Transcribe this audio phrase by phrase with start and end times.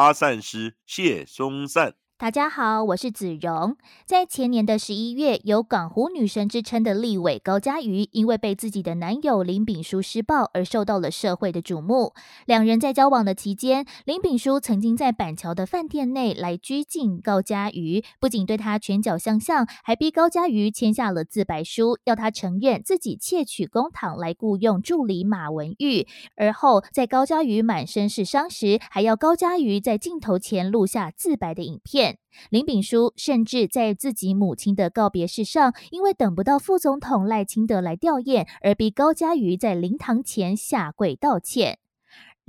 [0.00, 1.99] 阿善师谢松散。
[2.20, 3.78] 大家好，我是子荣。
[4.04, 12.12] 在前年的十一月，有港湖女神之称的立委高嘉瑜，因为被自己的男友林炳书施暴而受到了社会的瞩目。
[12.44, 26.06] 两人在交往的期间，林炳书曾经在板桥的饭店内来拘禁高嘉瑜，不仅对他拳脚相向，还逼高嘉瑜签下了自白书，要他承认自己窃取公帑来雇佣助理马文玉。
[26.36, 32.09] 而后，在高嘉瑜满身是伤时，还要高嘉瑜在镜头前录下自白的影片。
[32.50, 41.78] 林炳书甚至在自己母亲的告别式上，因为等不到副总统赖清德来吊唁，而逼高嘉瑜在灵堂前下跪道歉。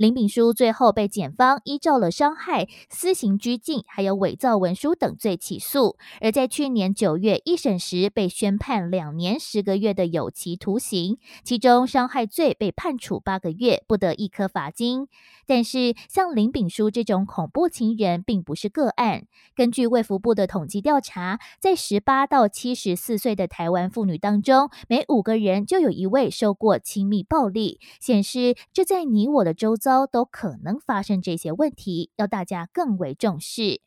[0.02, 5.96] 林炳书最后被检方依照了伤害、私刑拘禁，还有伪造文书等罪起诉。
[6.20, 15.06] 而在去年九月一审时，被宣判两年十个月的有期徒刑，其中伤害罪被判处八个月，不得一颗罚金。
[15.46, 19.26] 但是，像林炳书这种恐怖情人并不是个案。
[19.54, 29.91] 根据卫福部的统计调查，在十八到七十四岁的台湾妇女当中，每五个人就有一位受过亲密暴力，显示这在你我的周遭。
[30.06, 33.80] 都可能发生这些问题，要大家更为重视。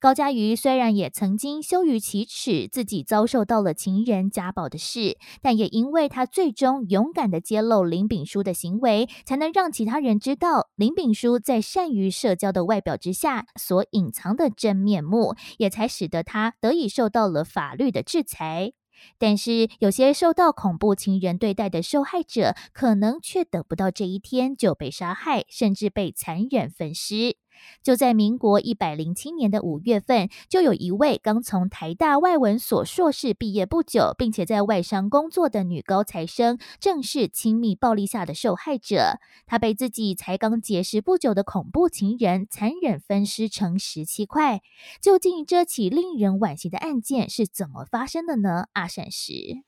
[0.00, 18.74] 高嘉瑜虽然也曾经羞于启齿自己遭受到了情人家暴的事，但也因为他最终勇敢的揭露林炳书的行为，才能让其他人知道林炳书在善于社交的外表之下所隐藏的真面目，也才使得他得以受到了法律的制裁。
[19.18, 27.36] 但是，有些受到恐怖情人对待的受害者，可能却等不到这一天就被杀害，甚至被残忍焚尸。
[27.82, 39.18] 就在民国一百零七年的五月份，就有一位刚从台大外文所硕士毕业不久，并且在外商工作的女高材生，正是亲密暴力下的受害者。
[39.46, 44.60] 她被自己才刚结识不久的恐怖情人残忍分尸成十七块。
[45.00, 48.66] 究竟这起令人惋惜的案件是怎么发生的呢？
[48.72, 49.62] 阿闪石，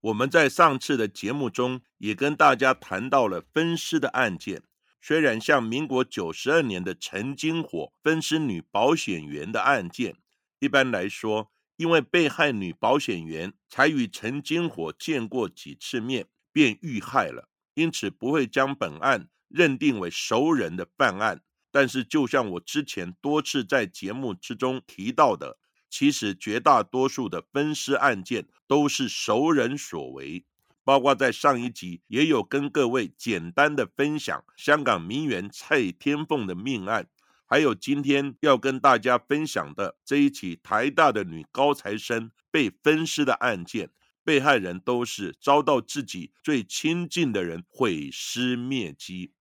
[0.00, 4.62] 我们在上次的节目中也跟大家谈到了分尸的案件。
[5.00, 10.16] 虽然像民国九十二年的陈金火分尸女保险员的案件，
[10.58, 21.42] 一般来说，因为被害女保险员才与陈金火见过几次面，便遇害了，因此不会将本案认定为熟人的犯案。
[21.72, 25.56] 但是，就像我之前多次在节目之中提到的，
[25.88, 30.44] 其实绝大多数的分尸案件都是熟人所为。
[30.84, 37.06] 包括在上一集也有跟各位简单的分享香港名媛蔡天凤的命案，
[37.46, 43.90] 还有今天要跟大家分享的这一起台大的女高材生被分尸的案件，
[44.24, 49.32] 被害人都是遭到自己最亲近的人毁尸灭迹。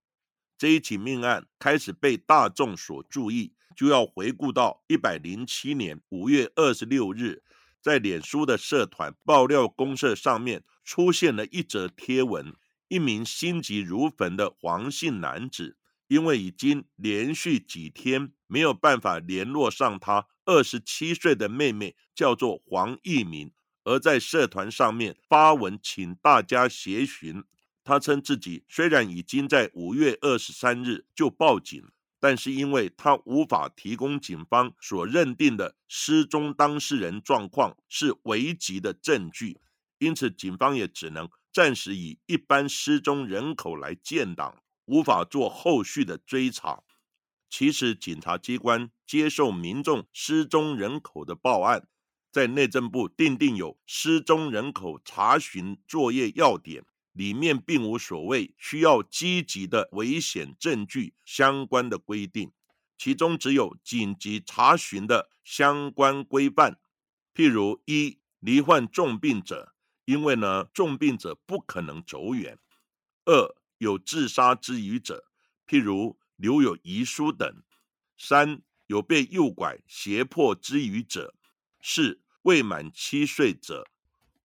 [0.57, 7.41] 这一起命案开始被大众所注意，就要回顾到一百零七年五月二十六日，
[7.81, 10.63] 在脸书的社团爆料公社上面。
[10.81, 12.55] 出现了一则贴文，
[12.87, 23.51] 一名心急如焚的黄姓男子，因为已经连续几天没有办法联络上他二十七岁的妹妹，叫做黄义明，
[23.83, 27.43] 而在社团上面发文请大家协寻。
[27.83, 31.83] 他称自己虽然已经在五月二十三日就报警，
[32.19, 39.59] 但是因为他无法提供警方所认定的失踪当事人状况是危急的证据。
[39.99, 46.83] 因此，警方也只能暂时以一般失踪人口来建档，无法做后续的追查。
[47.49, 51.87] 其实，警察机关接受民众失踪人口的报案，
[52.31, 56.85] 在内政部订定有失踪人口查询作业要点，
[57.19, 62.53] 里面并无所谓需要积极的危险证据相关的规定，
[62.97, 66.79] 其中只有紧急查询的相关规范，
[67.35, 69.75] 譬如一罹患重病者。
[70.05, 72.57] 因为呢，重病者不可能走远。
[73.25, 75.25] 二有自杀之余者，
[75.67, 77.61] 譬如留有遗书等。
[78.17, 81.35] 三有被诱拐胁迫之余者。
[81.81, 83.89] 四未满七岁者。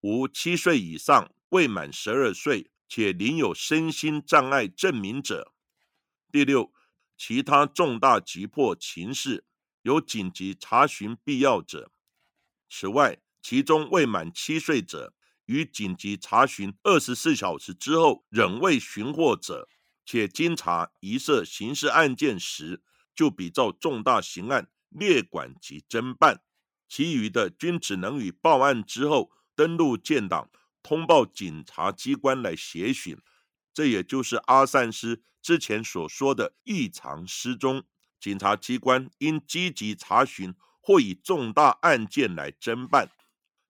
[0.01, 5.53] 五七岁以上未满十二岁且领有身心障碍证明者。
[6.31, 6.73] 第六，
[7.17, 9.45] 其他重大急迫情事，
[9.83, 11.93] 有紧急查询必要者。
[12.69, 15.15] 此外，其中未满七岁者
[15.45, 19.69] 与紧急查询二十四小时之后仍未寻获者，
[20.05, 22.83] 且经查疑涉刑事案件时，
[23.15, 26.43] 就比照重大刑案列管及侦办。
[26.89, 30.51] 其余的均只能于报案之后登录建档，
[30.85, 33.19] 通报警察机关来协寻。
[33.73, 37.83] 这也就是阿善师之前所说的异常失踪。
[38.21, 43.11] 警察机关应积极查询或以重大案件来侦办。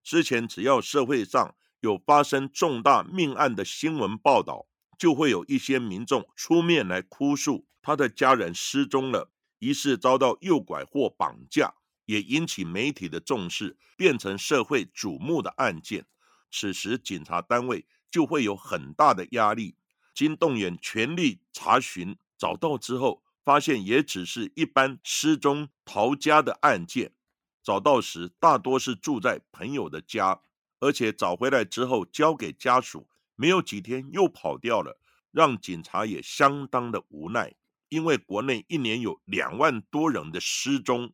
[0.03, 4.67] 之前只要社会上有发生重大命案的新闻报道，
[4.99, 9.31] 就会有一些民众出面来哭诉他的家人失踪了，
[9.61, 11.75] 疑似遭到诱拐或绑架。
[12.07, 16.05] 也引起媒体的重视，变成社会瞩目的案件。
[16.57, 19.75] 此时，警察单位就会有很大的压力，
[20.15, 27.13] 经动员全力查询，找到之后，发现也只是一般失踪逃家的案件。
[27.61, 30.43] 找到时，大多是住在朋友的家，
[30.79, 35.01] 而且找回来之后交给家属，没有几天又跑掉了，
[35.33, 37.53] 让警察也相当的无奈。
[37.89, 41.13] 因为国内一年有两万多人的失踪。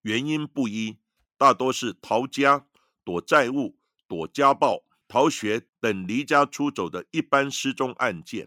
[0.00, 0.98] 原因不一，
[1.38, 2.66] 大多是逃家、
[3.04, 3.76] 躲债务、
[4.12, 8.46] 躲家暴、逃学等离家出走的一般失踪案件。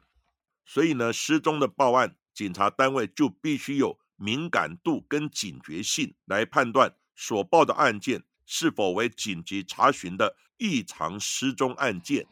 [0.64, 12.28] 所以呢，失踪的报案，警察单位就必须有敏感度跟警觉性来判断所报的案件是否为紧急查询的异常失踪案件。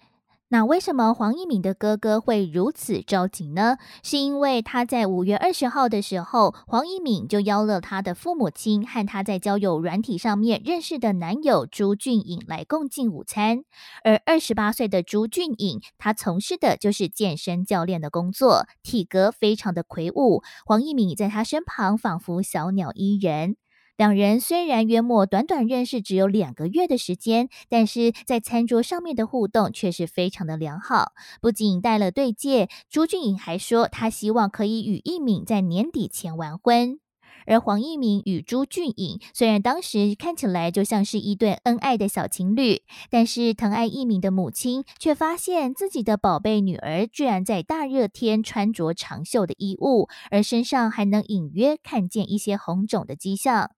[0.54, 3.78] 那为什么黄一敏的哥哥会如此着急呢？
[4.04, 13.64] 是因为他在五月二十号的时候，黄一敏就邀了他的父母亲和他在交友软体上面认识的男友朱俊颖来共进午餐。
[14.04, 20.44] 而二十八岁的朱俊颖，他从事的就是健身教练的工作，体格非常的魁梧。
[20.68, 23.56] 黄一敏在他身旁仿佛小鸟依人。
[23.96, 31.12] 两人虽然约莫短短认识只有两个月的时间，但是在餐桌上面的互动却是非常的良好。
[31.40, 37.00] 不仅带了对戒，朱俊颖还说他希望可以与一敏在年底前完婚。
[37.46, 53.72] 而黄一鸣与朱俊颖虽然当时看起来就像是一对恩爱的小情侣，但是疼爱一鸣的母亲却发现自己的宝贝女儿居然在大热天穿着长袖的衣物，而身上还能隐约看见一些红肿的迹象。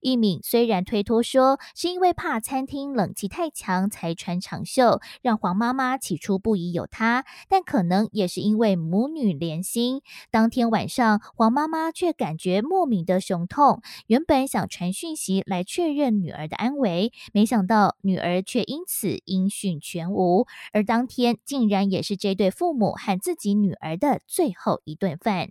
[0.00, 10.02] 一敏虽然推脱说是因为怕餐厅冷气太强才穿长袖，让黄妈妈起初不疑有他，但可能也是因为母女连心。
[10.30, 20.46] 当天晚上，黄妈妈却感觉莫名的胸痛，原本想传讯息来确认女儿的安危，没想到女儿却因此音讯全无。
[20.72, 25.50] 而当天竟然也是这对父母和自己女儿的最后一顿饭。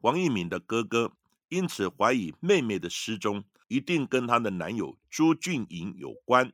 [0.00, 1.15] 黄一敏的哥哥。
[1.48, 6.52] 因此怀疑妹妹的失踪一定跟她的男友朱俊颖有关，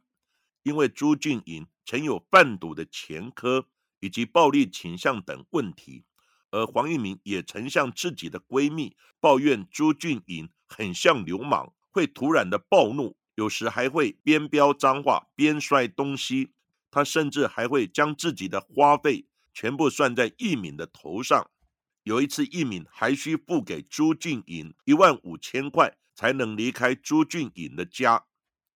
[0.62, 3.66] 因为朱俊颖曾有贩毒的前科
[4.00, 6.04] 以及暴力倾向等问题，
[6.50, 16.50] 而黄一鸣也曾向自己的闺蜜抱怨朱俊颖很像流氓，会突然的暴怒，有时还会边飙脏话边摔东西，
[16.90, 21.50] 他甚至还会将自己的花费全部算在一敏的头上。
[22.04, 28.24] 有一次，一敏还需付给朱俊颖一万五千块，才能离开朱俊颖的家。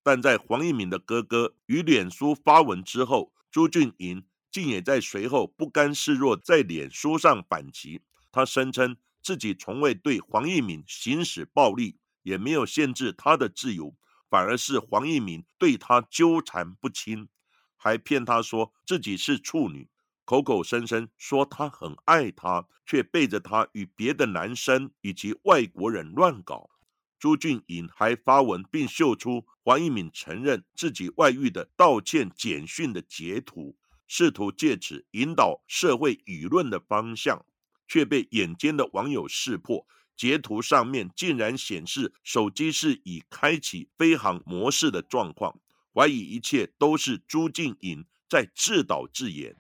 [0.02, 8.02] 但在黄一敏的哥哥与脸书发文之后，朱俊颖竟也在随后不甘示弱，在脸书上反击。
[8.30, 13.97] 他声称自己从未对黄一敏行使暴力，也没有限制他的自由，
[14.30, 17.28] 反而是黄一敏对他纠缠不清，
[17.76, 19.88] 还骗他说自己是处女。
[20.26, 26.68] 口口声声说他很爱她，却背着她与别的男生以及外国人乱搞。
[27.16, 33.76] 朱俊颖还发文并秀出黄一敏承认自己外遇的道歉简讯的截图，
[34.09, 37.47] 试图借此引导社会舆论的方向，
[37.87, 39.87] 却被眼尖的网友识破。
[40.16, 45.61] 截图上面竟然显示手机是已开启飞行模式的状况，
[45.95, 49.56] 怀疑一切都是朱俊颖在自导自演。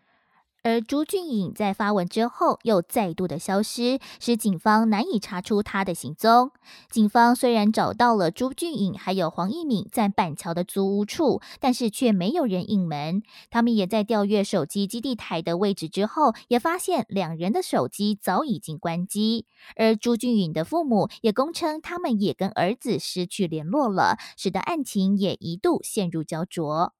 [0.66, 6.50] 而朱俊颖在发文之后又再度的消失，使警方难以查出他的行踪。
[6.90, 13.22] 警方虽然找到了朱俊颖还有黄一敏在板桥的租屋处，但是却没有人应门。
[13.48, 19.46] 他们也在调阅手机基地台的位置之后，也发现两人的手机早已经关机。
[19.76, 26.92] 而朱俊颖的父母也供称，他们也跟儿子失去联络了，使得案情也一度陷入焦灼。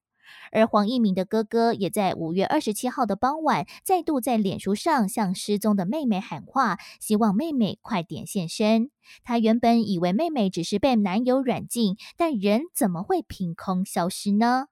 [0.53, 8.91] 而黄一鸣的哥哥也在五月二十七号的傍晚，再度在脸书上向失踪的妹妹喊话，希望妹妹快点现身。
[9.23, 14.67] 他原本以为妹妹只是被男友软禁，但人怎么会凭空消失呢？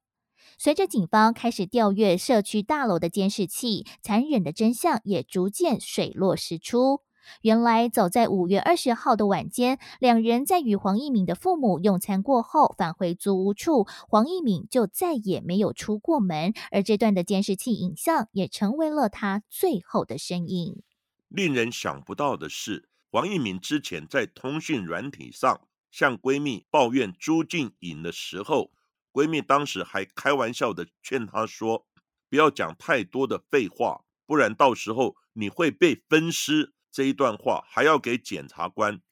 [0.58, 7.00] 随着警方开始调阅社区大楼的监视器，残忍的真相也逐渐水落石出。
[7.42, 16.52] 原来，早在五月二十号的晚间，两人在与黄一敏的父母用餐过后，返回租屋处，黄一敏就再也没有出过门。
[16.70, 20.82] 而这段的监视器影像也成为了他最后的身影。
[21.28, 28.70] 令人想不到的是，黄一敏之前在通讯软体上向闺蜜抱怨朱静颖的时候。
[29.12, 31.86] 闺蜜当时还开玩笑的劝她说
[32.28, 39.02] ：“不要讲太多的废话，不然到时候你会被分尸。”这一段话还要给检察官。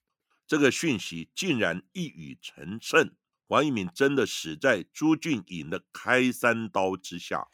[0.46, 3.14] 这个讯息竟然一语成谶，
[3.48, 7.48] 黄一敏真的死在朱俊颖的开山刀之下。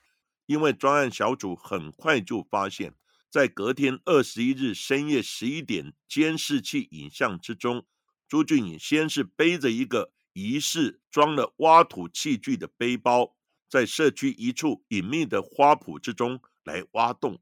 [0.44, 2.94] 因为专案小组很快就发现，
[3.30, 7.86] 在隔天二十一日深夜十一点监视器影像之中，
[8.28, 10.12] 朱俊颖先是背着一个。
[10.34, 13.34] 疑似装了挖土器具的背包，
[13.68, 17.40] 在社区一处隐秘的花圃之中来挖洞，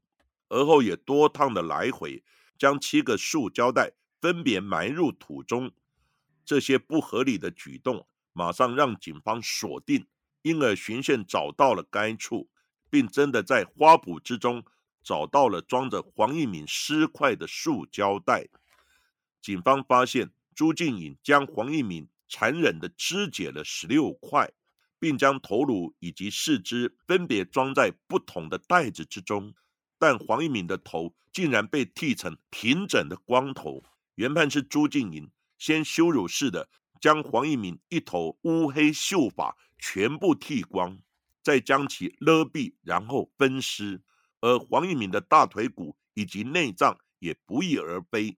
[0.49, 2.23] 而后也多趟的来回，
[2.57, 5.71] 将七个塑胶袋分别埋入土中。
[6.43, 10.07] 这些不合理的举动，马上让警方锁定，
[10.41, 12.49] 因而循线找到了该处，
[12.89, 14.63] 并真的在花圃之中
[15.03, 18.47] 找到了装着黄一敏尸块的塑胶袋。
[19.41, 22.07] 警方发现朱静颖将黄一敏。
[22.29, 24.51] 残忍的肢解了十六块，
[24.99, 29.53] 并将头颅以及四肢分别装在不同的袋子之中。
[29.97, 33.83] 但黄一敏的头竟然被剃成平整的光头。
[34.15, 40.99] 原判是朱静颖先羞辱式的将黄一敏一头乌黑秀发全部剃光，
[41.43, 44.01] 再将其勒毙，然后分尸。
[44.41, 48.37] 而黄一敏的大腿骨以及内脏也不翼而飞。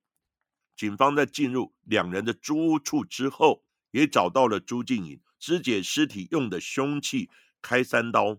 [0.76, 3.64] 警方在进入两人的租屋处之后。
[3.92, 7.28] 也找到了朱静颖肢解尸体用的凶器
[7.60, 8.38] 开山刀，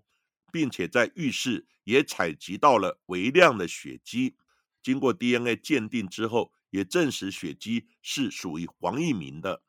[0.52, 4.36] 并且在浴室也采集到了微量的血迹。
[4.82, 9.62] 经过 DNA 鉴定之后，也证实血迹是属于黄一鸣的。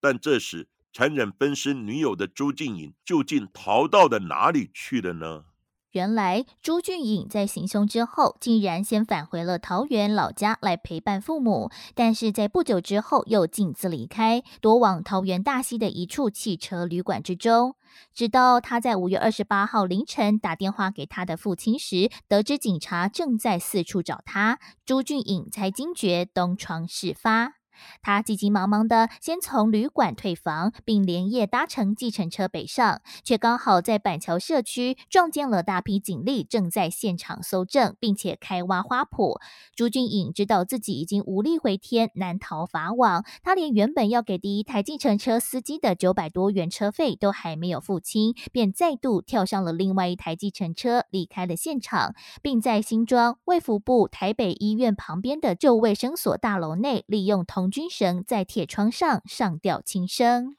[0.00, 5.46] 但这时，残忍分尸女友的朱静颖究竟逃到了哪里去了呢？
[5.92, 17.76] 原来朱俊颖在行凶之后，竟然先返回了桃园老家来陪伴父母，但是在不久之后又径自离开，躲往桃园大溪的一处汽车旅馆之中。
[18.14, 27.61] 直到他在五月二十八号凌晨打电话给他的父亲时，得知警察正在四处找他，朱俊颖才惊觉东窗事发。
[28.02, 39.40] 他急急忙忙的先从旅馆退房，并连夜搭乘计程车北上，却刚好在板桥社区撞见了大批警力正在现场搜证，并且开挖花圃。
[39.74, 43.24] 朱俊颖知道自己已经无力回天，难逃法网。
[43.42, 57.70] 他连原本要给第一台计程车司机的九百多元车费都还没有付清，便再度跳上了另外一台计程车离开了现场，并在新庄卫福部台北医院旁边的旧卫生所大楼内利用红。
[57.70, 60.56] 军绳在铁窗上上吊轻生。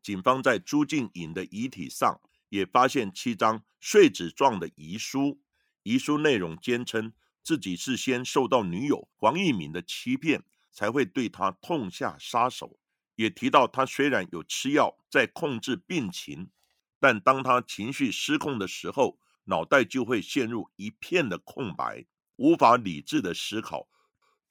[0.00, 5.40] 警方在朱静颖的遗体上也发现七张碎纸状的遗书，
[5.82, 7.12] 遗书内容坚称
[7.42, 12.78] 自己是先受到女友黄一敏的欺骗，才会对他痛下杀手。
[13.16, 16.50] 也提到他虽然有吃药在控制病情，
[17.00, 22.04] 但当他情绪失控的时候，脑袋就会陷入一片的空白，
[22.36, 23.88] 无法理智的思考。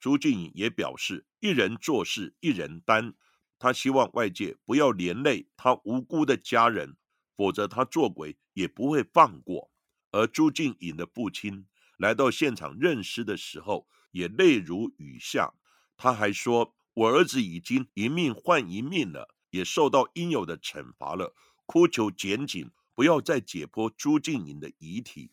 [0.06, 3.14] 朱静颖也表示，一人做事一人担，
[3.58, 6.96] 他希望外界不要连累他无辜的家人，
[7.36, 9.72] 否则他做鬼也不会放过。
[10.12, 15.54] 而朱静颖的父亲来到现场认尸的时候，也泪如雨下。
[15.96, 21.34] 他还说：“我儿子已经一命换一命了，也受到应有的惩罚了，
[21.66, 25.32] 哭求检警不要再解剖朱静颖的遗体。”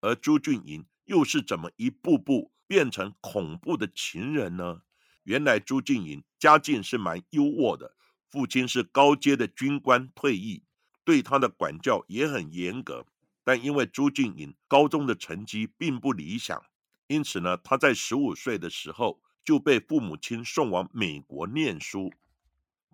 [0.00, 2.52] 而朱俊颖又是怎么一步步？
[2.72, 4.80] 变成恐怖的情人呢？
[5.24, 7.94] 原来朱静颖家境是蛮优渥的，
[8.30, 10.62] 父亲是高阶的军官退役，
[11.04, 13.04] 对他的管教也很严格。
[13.44, 16.64] 但因为朱静颖高中的成绩并不理想，
[17.08, 22.10] 因此呢，他在十五岁的时候就被父母亲送往美国念书。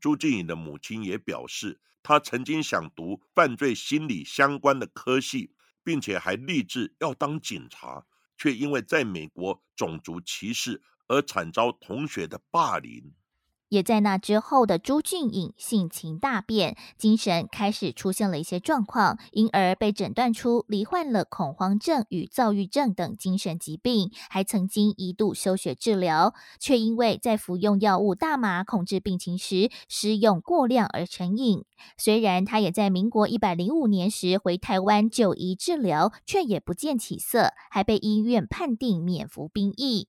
[0.01, 5.53] 朱静颖的母亲也表示，他曾经想读犯罪心理相关的科系，
[5.85, 8.07] 并且还立志要当警察。
[8.39, 13.13] 却因为在美国种族歧视而惨遭同学的霸凌。
[13.69, 31.65] 也在那之后的朱俊颖性情大变，精神开始出现了一些状况，因而被诊断出罹患了恐慌症与躁郁症等精神疾病，还曾经一度休学治疗，却因为在服用药物大麻控制病情时施用过量而成瘾。
[31.97, 40.09] 虽然他也在民国一百零五年时回台湾就医治疗，却也不见起色，还被医院判定免服兵役。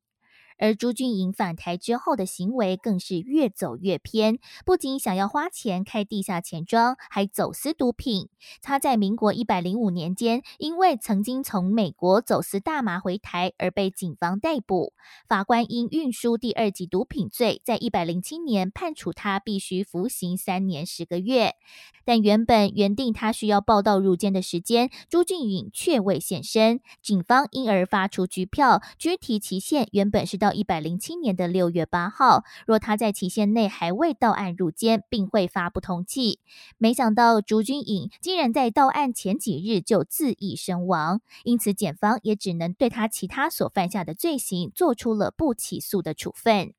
[0.59, 8.29] 而朱俊颖返台之后的行为更是越走越偏，不仅想要花钱开地下钱庄，还走私毒品。
[8.61, 14.93] 他在民国一百零五年间，因为曾经从美国走私大麻回台而被警方逮捕。
[15.27, 21.55] 法官因运输第二级毒品罪，在一百零七年判处他必须服刑三年十个月。
[22.05, 30.59] 但原本原定他需要报到入监的时间，朱俊颖却未现身，警方因而发出拘票，拘提期限原本是到到。
[30.59, 36.39] 一百零七年的六月八号，若他在期限内还未到案入监，并会发布通缉。
[36.77, 46.73] 没想到朱军颖竟然在到案前几日就自缢身亡，因此检方也只能对他其他所犯下的罪行做出了不起诉的处分。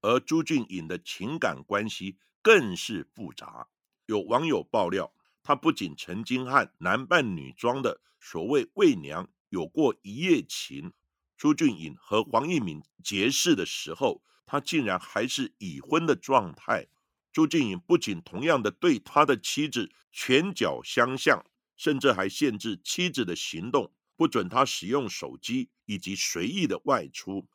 [0.00, 3.68] 而朱俊颖的情感关系更是复杂，
[4.06, 5.12] 有网友爆料，
[5.42, 10.92] 他不仅曾经和男扮女装的所谓魏娘有过一夜情。
[11.40, 16.86] 朱俊颖和黄义敏结识的时候，他竟然还是已婚的状态。
[17.32, 21.42] 朱俊颖不仅同样的对他的妻子拳脚相向，
[21.78, 27.48] 甚至还限制妻子的行动，不准他使用手机以及随意的外出。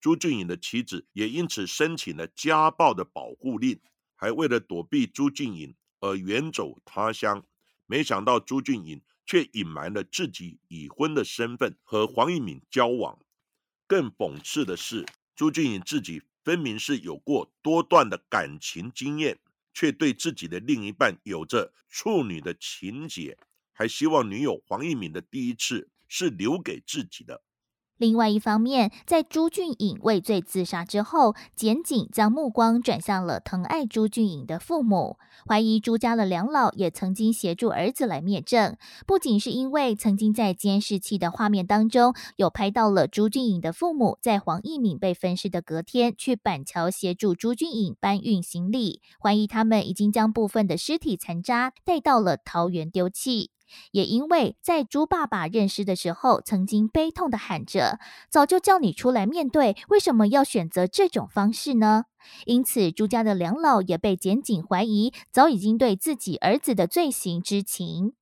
[0.00, 3.78] 朱俊颖的妻子也因此申请了家暴的保护令，
[4.16, 7.44] 还为了躲避朱俊颖而远走他乡。
[7.84, 9.02] 没想到朱俊颖。
[9.28, 13.18] 却隐瞒了自己已婚的身份和黄一敏交往。
[13.86, 15.04] 更讽刺的是，
[15.36, 19.38] 朱俊颖自己分明是有过多段的感情经验，
[19.74, 23.36] 却对自己的另一半有着处女的情结，
[23.74, 27.42] 还希望女友黄一敏的第一次是留给自己的。
[27.98, 38.76] 另外一方面，在朱俊颖畏罪自杀之后，检警将目光转向了疼爱朱俊颖的父母，怀疑朱家的两老也曾经协助儿子来灭证。
[39.04, 53.50] 不仅是因为曾经在监视器的画面当中有拍到了朱俊颖的父母在黄义敏被分尸的隔天去板桥协助朱俊颖搬运行李，怀疑他们已经将部分的尸体残渣带到了桃园丢弃。
[53.92, 57.98] 也因为在朱爸爸认尸的时候，曾经悲痛的喊着
[58.30, 62.04] ：“早就叫你出来面对，为什么要选择这种方式呢？”
[62.46, 68.14] 因此，朱家的两老也被检警怀疑，早已经对自己儿子的罪行知情。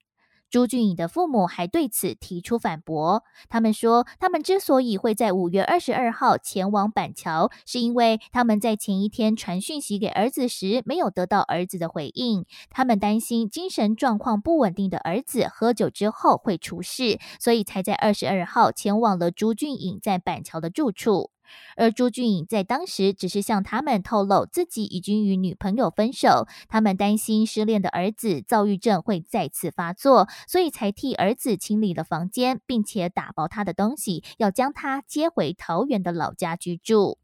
[0.50, 3.22] 朱俊颖的父母还对此提出反驳。
[3.48, 12.44] 他们说，他们之所以会在五月二十二号前往板桥，是因为他们在前一天传讯息给儿子时，没有得到儿子的回应。
[12.70, 21.30] 他们担心精神状况不稳定的儿子喝酒之后会出事，所以才在二十二号前往了朱俊颖在板桥的住处。
[21.76, 37.18] 而朱俊颖在当时只是向他们透露自己已经与女朋友分手，他们担心失恋的儿子躁郁症会再次发作，所以才替儿子清理了房间，并且打包他的东西，要将他接回桃园的老家居住。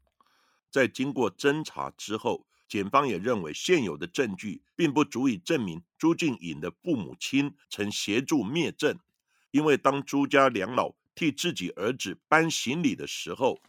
[0.71, 8.97] 在经过侦查之后，检方也认为现有的证据并不足以证明朱俊颖的父母亲曾协助灭证，
[9.51, 13.59] 因为当朱家两老替自己儿子搬行李的时候。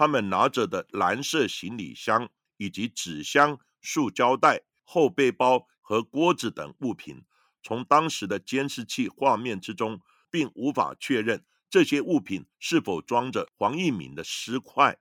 [0.00, 7.22] 他们拿着的蓝色行李箱，以及纸箱、塑胶袋、后背包和锅子等物品，
[7.62, 14.98] 从当时的监视器画面之中，并无法确认这些物品是否装着黄义敏的尸块。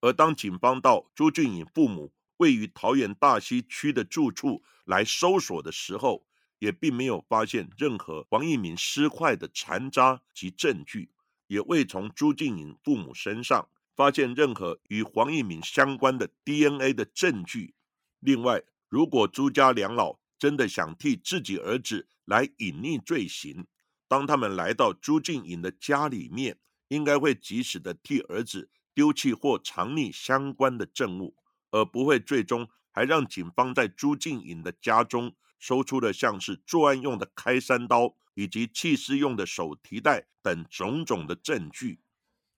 [0.00, 6.24] 而当警方到朱俊颖父母位于桃园大溪区的住处来搜索的时候，
[6.60, 11.10] 也并没有发现任何黄义敏尸块的残渣及证据，
[11.48, 13.68] 也未从朱俊颖父母身上。
[13.94, 17.74] 发现任何与黄义敏相关的 DNA 的证据。
[18.20, 23.66] 另外，如果朱家两老真的想替自己儿子来隐匿罪行，
[24.08, 31.36] 当他们来到朱静颖的家里面，应该会及时的替儿子丢弃或藏匿相关的证物，
[31.70, 42.00] 而不会最终还让警方在朱静颖的家中搜出了像是作案用的开山刀以及弃尸用的手提袋等种种的证据。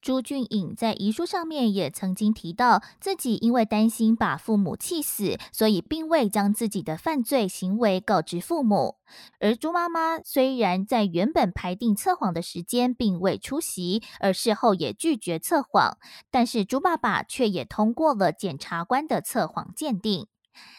[0.02, 8.96] 朱俊颖在遗书上面也曾经提到，自己因为担心把父母气死，所以并未将自己的犯罪行为告知父母。
[9.38, 15.96] 而朱妈妈虽然在原本排定测谎的时间并未出席，而事后也拒绝测谎，
[16.32, 20.26] 但是朱爸爸却也通过了检察官的测谎鉴定。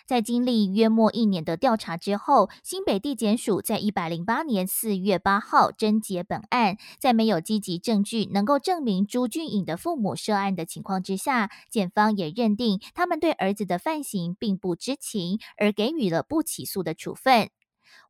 [0.05, 17.49] 在经历约莫一年的调查之后，新北地检署在一百零八年四月八号侦结本案，在没有积极证据能够证明朱俊颖的父母涉案的情况之下，检方也认定他们对儿子的犯行并不知情，而给予了不起诉的处分。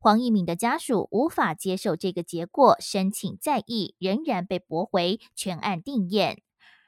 [0.00, 6.42] 黄一敏的家属无法接受这个结果，申请再议仍然被驳回，全案定验。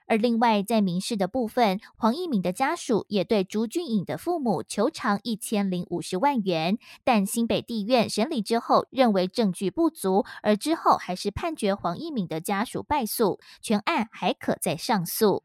[0.06, 15.42] 而另外，在民事的部分，黄一敏的家属也对朱俊颖的父母求偿一千零五十万元，但新北地院审理之后认为证据不足，而之后还是判决黄一敏的家属败诉，全案还可再上诉。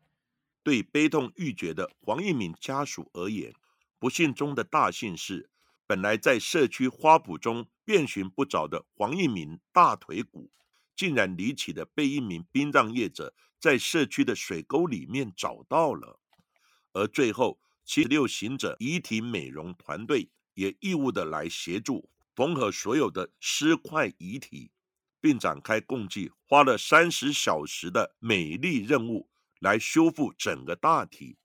[0.64, 3.54] 对悲痛欲绝的黄一敏家属而言，
[3.98, 5.50] 不幸中的大幸是，
[5.88, 10.52] 本来在社区花圃中遍寻不着的黄一敏大腿骨，
[10.96, 13.34] 竟然离奇的被一名殡葬业者。
[13.62, 16.20] 在社区的水沟里面找到了，
[16.94, 24.72] 而最后七十六行者遗体美容团队也义务的来协助缝合所有的尸块遗体，
[25.22, 31.38] 并展开共计花了三十小时的美丽任务来修复整个大体，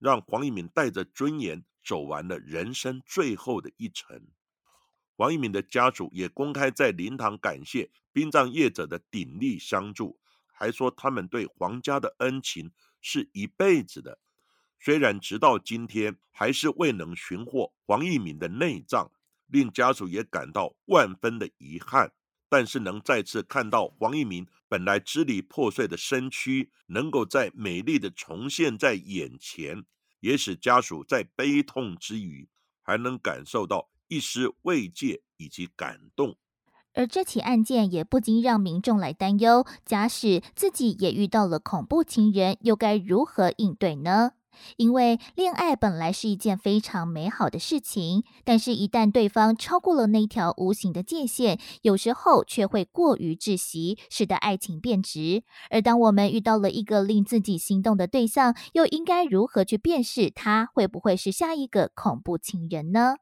[0.00, 4.26] 让黄一敏带着尊严走完了人生最后的一程。
[5.14, 10.19] 黄一敏的家属也公开在灵堂感谢殡葬业者的鼎力相助。
[10.60, 12.70] 还说他们对皇家的恩情
[13.00, 14.18] 是一辈子的，
[14.78, 19.10] 虽然直到今天还是未能寻获黄一敏的内脏，
[19.46, 22.12] 令家属也感到万分的遗憾。
[22.50, 29.84] 但是能再次看到黄一鸣本来支离破碎的身躯，能够在美丽的重现在眼前，
[30.18, 32.46] 也使家属在悲痛之余，
[32.82, 36.36] 还能感受到一丝慰藉以及感动。
[36.94, 44.32] 而这起案件也不禁让民众来担忧：假使自己也遇到了恐怖情人，又该如何应对呢？
[44.76, 55.44] 因为恋爱本来是一件非常美好的事情，但是，一旦对方超过了那条无形的界限，有时候却会过于窒息，使得爱情变质。
[55.70, 63.14] 而当我们遇到了一个令自己心动的对象，又应该如何去辨识他会不会是下一个恐怖情人呢？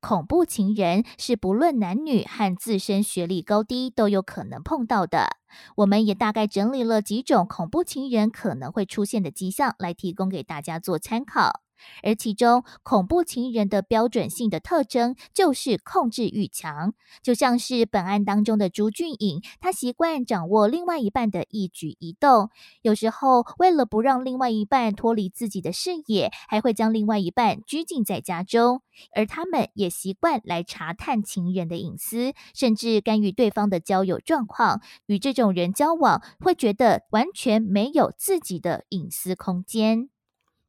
[0.00, 5.36] 恐怖情人是不论男女和自身学历高低都有可能碰到的。
[5.76, 11.60] 我们也大概整理了几种恐怖情人可能会出现的迹象，来提供给大家做参考。
[12.02, 22.50] 而其中恐怖情人的标准性的特征就是控制欲强，就像是本案当中的朱俊颖，他习惯掌握另外一半的一举一动，
[22.82, 28.82] 有时候为了不让另外一半脱离自己的视野，还会将另外一半拘禁在家中。
[29.14, 34.82] 而他们也习惯来查探情人的隐私，甚至干预对方的交友状况。
[35.06, 40.10] 与这种人交往，会觉得完全没有自己的隐私空间。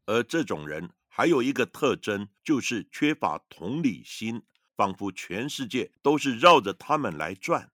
[0.06, 0.92] 而这种人。
[1.14, 4.44] 还有一个特征就是缺乏同理心，
[4.78, 7.70] 仿佛全世界都是绕着他们来转。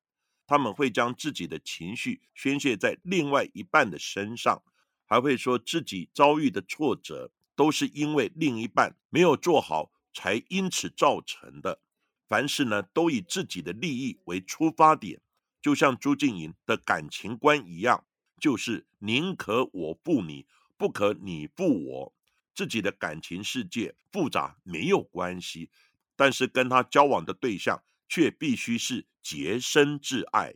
[0.48, 4.64] 他们会将自己的情绪宣泄在另外一半的身上，
[5.06, 11.82] 还会说自己遭遇的挫折都是因为另一半没有做好才因此造成的。
[12.28, 15.22] 凡事呢都以自己的利益为出发点，
[15.62, 18.04] 就像朱静莹的感情观一样，
[18.42, 22.17] 就是宁可我负你，不可你负我。
[22.58, 25.70] 自己的感情世界复杂没有关系，
[26.16, 30.56] 但是跟他交往的对象却必须是洁身自爱。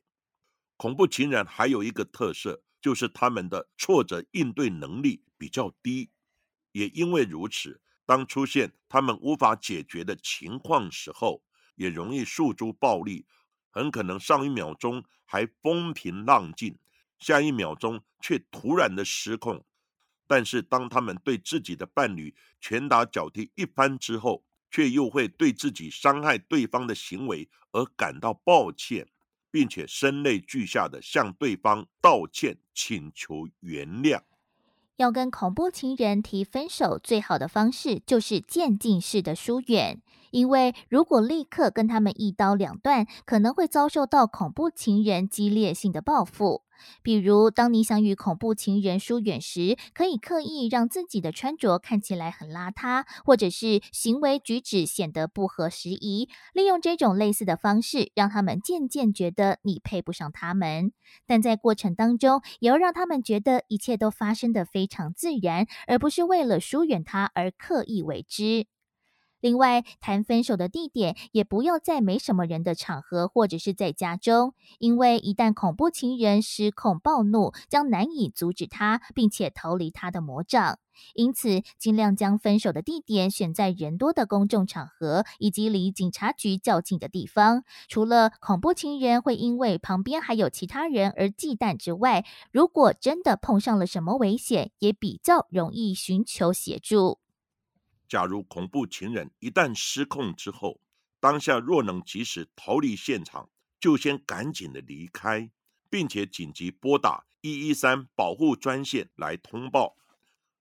[0.78, 6.10] 恐怖情人还有一个特色，就是他们的挫折应对能力比较低。
[6.72, 11.44] 也因为如此，当出现他们无法解决的情况时候，
[11.76, 13.28] 也容易诉诸暴力，
[13.70, 16.80] 很可能上一秒钟还风平浪静，
[17.20, 19.64] 下一秒钟却突然的失控。
[20.32, 29.06] 但是，当他们对自己的伴侣拳打脚踢一番之后，却又会对自己伤害对方的行为而感到抱歉，
[29.52, 34.22] 并且声泪俱下的向对方道歉，请求原谅。
[34.96, 40.02] 要跟恐怖情人提分手，最好的方式就是渐进式的疏远。
[40.30, 46.64] 因为如果立刻跟他们一刀两断，可能会遭受到恐怖情人激烈性的报复。
[47.04, 60.92] 比如，当你想与恐怖情人疏远时，可以刻意让自己的穿着看起来很邋遢，或者是行为举止显得不合时宜，利用这种类似的方式，让他们渐渐觉得你配不上他们。
[61.26, 68.68] 但在过程当中，也要让他们觉得一切都发生的非常自然，而不是为了疏远他而刻意为之。
[69.42, 80.80] 另外，谈分手的地点也不要在没什么人的场合，或者是在家中，因为一旦恐怖情人失控暴怒，将难以阻止他，并且逃离他的魔掌。
[81.16, 87.64] 因此，尽量将分手的地点选在人多的公众场合，以及离警察局较近的地方。
[87.88, 97.18] 除了恐怖情人会因为旁边还有其他人而忌惮之外，如果真的碰上了什么危险，也比较容易寻求协助。
[98.12, 100.82] 假如恐怖情人一旦失控之后，
[101.22, 105.50] 当下若能及时逃离现场，就先赶紧的离开，
[105.90, 109.96] 并且紧急拨打一一三保护专线来通报。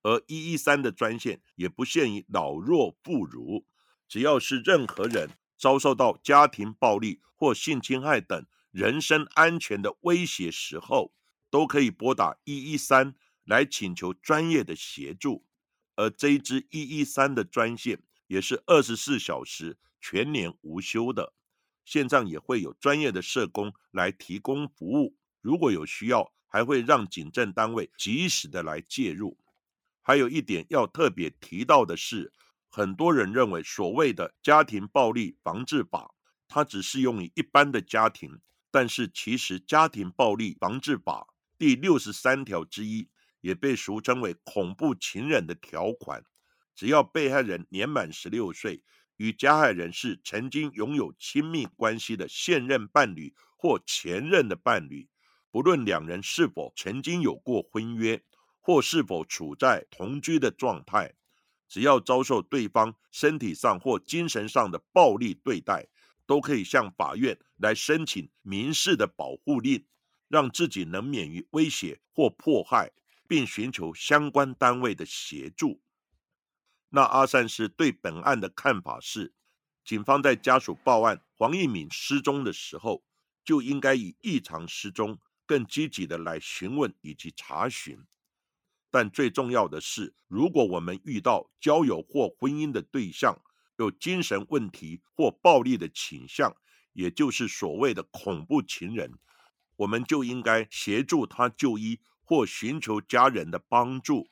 [0.03, 3.65] 而一一三的专线也不限于老弱妇孺，
[4.07, 11.13] 只要是任何人遭受到家庭暴力或性侵害等人身安全的威胁时候，
[11.51, 15.45] 都可以拨打一一三来请求专业的协助。
[15.96, 21.35] 而这一支一一三的专线也是二十四小时全年无休的，
[21.85, 25.16] 线上也会有专业的社工来提供服务。
[25.40, 29.38] 如果有需要，还会让警政单位及时的来介入。
[30.03, 32.33] 还有一点要特别提到的是，
[32.68, 36.14] 很多人认为所谓的家庭暴力防治法，
[36.48, 43.09] 它只适用于一般的家庭，但是其实家庭暴力防治法第六十三条之一。
[43.40, 46.24] 也被俗称为“恐怖情人”的条款，
[46.74, 48.83] 只要被害人年满十六岁，
[49.16, 55.09] 与加害人是曾经拥有亲密关系的现任伴侣或前任的伴侣，
[55.50, 58.22] 不论两人是否曾经有过婚约，
[58.61, 61.14] 或是否处在同居的状态，
[61.68, 65.88] 只要遭受对方身体上或精神上的暴力对待，
[66.26, 69.85] 都可以向法院来申请民事的保护令，
[70.29, 72.92] 让自己能免于威胁或迫害。
[73.31, 75.81] 并寻求相关单位的协助。
[76.88, 79.33] 那阿善师对本案的看法是：
[79.85, 83.05] 警方在家属报案黄义敏失踪的时候，
[83.45, 85.16] 就应该以异常失踪
[85.47, 88.05] 更积极的来询问以及查询。
[88.90, 93.40] 但最重要的是，如果我们遇到交友或婚姻的对象
[93.79, 96.53] 有精神问题或暴力的倾向，
[96.95, 99.16] 也就是所谓的恐怖情人，
[99.77, 102.01] 我们就应该协助他就医。
[102.31, 104.29] 或寻求家人的帮助。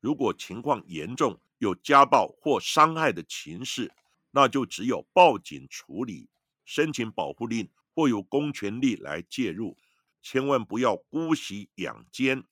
[0.00, 3.92] 如果情况严重，有家暴或伤害的情势，
[4.30, 6.30] 那就只有报警处理，
[6.64, 9.76] 申请保护令或由公权力来介入。
[10.22, 12.44] 千万不要姑息养奸。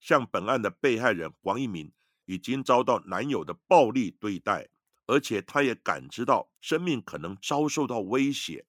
[0.00, 1.92] 像本案的被害人黄一鸣，
[2.24, 4.68] 已经遭到男友的暴力对待，
[5.06, 8.66] 而且他也感知到生命可能遭受到威胁，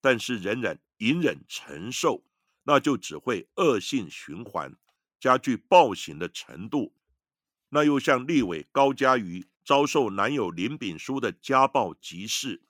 [0.00, 2.24] 但是仍然隐忍承受。
[2.64, 4.76] 那就只会恶性循环，
[5.18, 6.94] 加剧暴行的程度。
[7.70, 12.62] 那又像立委高嘉瑜遭受男友林炳书的家暴急事，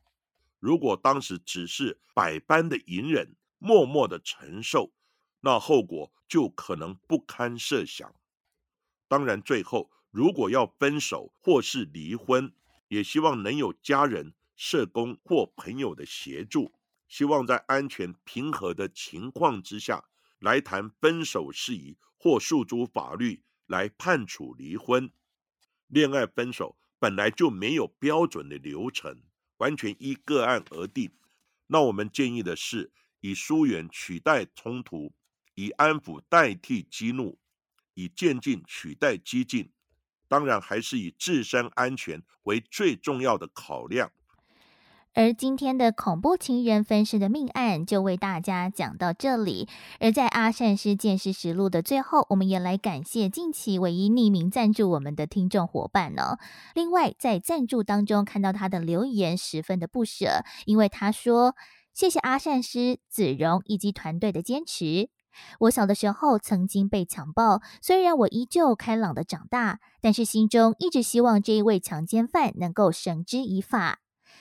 [0.58, 4.92] 如果当时只是百般的隐忍，默默的承受，
[5.40, 8.14] 那后果就可能不堪设想。
[9.08, 12.52] 当然，最后如果要分手或是离婚，
[12.88, 16.72] 也希望能有家人、社工或朋友的协助。
[17.10, 20.04] 希望在安全平和的情况之下
[20.38, 25.10] 来谈分手事宜，或诉诸法律来判处离婚。
[25.88, 29.24] 恋爱分手本来就没有标准的流程，
[29.56, 31.10] 完全依个案而定。
[31.66, 35.12] 那我们建议的是，以疏远取代冲突，
[35.56, 37.40] 以安抚代替激怒，
[37.94, 39.72] 以渐进取代激进。
[40.28, 44.12] 当然，还是以自身安全为最重要的考量。
[45.12, 49.68] 而今天的恐怖情人分尸的命案就为大家讲到这里。
[49.98, 56.38] 而在阿善师见识实录的最后，我们也来感谢近期唯一匿名赞助我们的听众伙伴呢。
[56.74, 61.56] 另外，在赞助当中看到他的留言，十分的不舍，因为他说
[61.92, 65.10] ：“谢谢阿善师、子荣以及团队的坚持。
[65.60, 73.98] 我小的时候曾经被强暴，虽然我依旧开朗的长大，但是心中一直希望这一位强奸犯能够绳之以法。”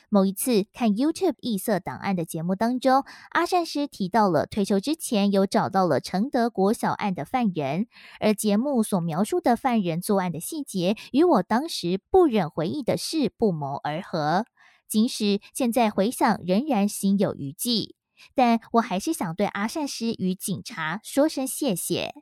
[0.10, 7.88] 某一次看 YouTube 异色档案的节目当中，阿善师提到了退休之前有找到了承德国小案的犯人，
[8.20, 14.46] 而节目所描述的犯人作案的细节与我当时不忍回忆的事不谋而合。
[14.88, 17.96] 即使现在回想，仍然心有余悸。
[18.34, 22.16] 但我还是想对阿善师与警察说声谢谢。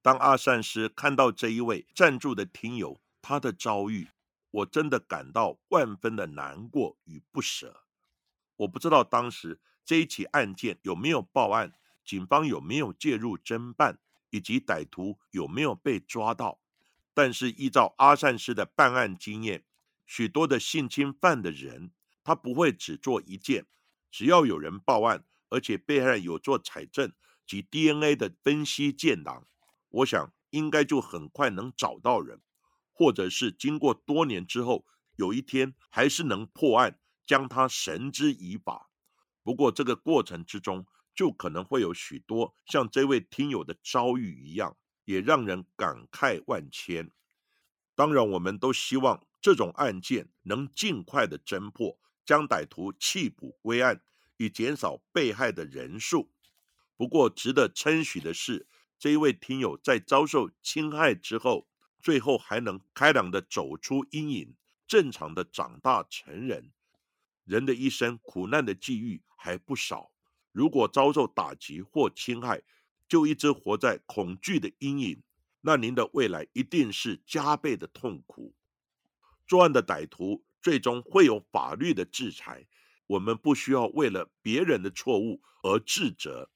[0.00, 4.08] 当阿善师看到这一位赞助的听友他的遭遇。
[4.52, 7.82] 我真的感到万分的难过与不舍。
[8.56, 11.72] 我不知道当时这一起案件有没有报案，
[12.04, 13.98] 警方有没有介入侦办，
[14.30, 16.60] 以及歹徒有没有被抓到。
[17.14, 19.64] 但是依照阿善师的办案经验，
[20.06, 21.90] 许多的性侵犯的人，
[22.22, 23.66] 他不会只做一件，
[24.10, 27.12] 只要有人报案，而且被害人有做采证
[27.46, 29.46] 及 DNA 的分析建档，
[29.88, 32.40] 我想应该就很快能找到人，
[33.02, 34.86] 或者是经过多年之后，
[35.16, 38.92] 有一天还是能破案，将他绳之以法。
[39.42, 47.10] 不过这个过程之中，就可能会有许多像这位听友的遭遇一样，也让人感慨万千。
[47.96, 54.00] 当然，我们都希望这种案件能尽快的侦破，将歹徒弃捕归案，
[54.36, 56.30] 以减少被害的人数。
[56.96, 61.66] 不过，值得称许的是，这一位听友在遭受侵害之后，
[62.02, 64.54] 最后还能开朗的走出阴影，
[64.86, 66.72] 正常的长大成人。
[67.44, 70.12] 人的一生苦难的际遇还不少，
[70.50, 72.62] 如果遭受打击或侵害，
[73.08, 75.22] 就一直活在恐惧的阴影。
[75.60, 78.54] 那您的未来一定是加倍的痛苦。
[79.46, 82.66] 作案的歹徒最终会有法律的制裁，
[83.06, 86.50] 我们不需要为了别人的错误而自责。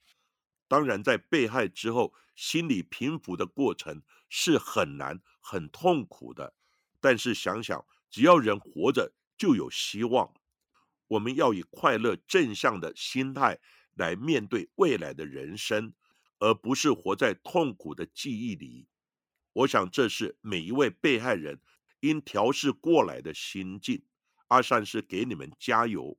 [0.67, 6.55] 当然，在被害之后，心理平复的过程是很难、很痛苦的。
[7.01, 10.35] 但是想想，只要人活着，就有希望。
[11.09, 13.59] 我们要以快乐、正向的心态
[13.95, 15.95] 来面对未来的人生，
[16.39, 18.89] 而不是活在痛苦的记忆里。
[19.53, 21.61] 我想，这是每一位被害人
[22.01, 24.05] 应调试过来的心境。
[24.49, 26.19] 阿善是给你们加油。